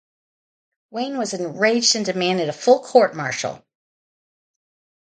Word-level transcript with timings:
Wayne 0.89 1.19
was 1.19 1.35
enraged 1.35 1.95
and 1.95 2.03
demanded 2.03 2.49
a 2.49 2.53
full 2.53 2.79
court-martial. 2.81 3.63